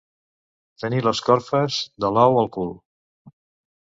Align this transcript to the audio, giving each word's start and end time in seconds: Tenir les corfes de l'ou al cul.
Tenir 0.83 1.01
les 1.07 1.21
corfes 1.27 1.77
de 2.05 2.11
l'ou 2.17 2.41
al 2.43 2.51
cul. 2.57 2.77